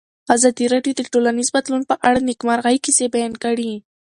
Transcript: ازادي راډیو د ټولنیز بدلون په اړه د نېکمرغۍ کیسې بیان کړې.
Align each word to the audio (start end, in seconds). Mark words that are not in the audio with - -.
ازادي 0.35 0.65
راډیو 0.73 0.93
د 0.95 1.01
ټولنیز 1.11 1.49
بدلون 1.55 1.81
په 1.89 1.95
اړه 2.07 2.17
د 2.21 2.25
نېکمرغۍ 2.29 2.77
کیسې 2.85 3.05
بیان 3.15 3.33
کړې. 3.43 3.71